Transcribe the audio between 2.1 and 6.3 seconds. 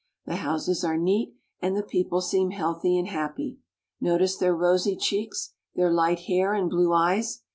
seem healthy and happy. Notice their rosy cheeks, their light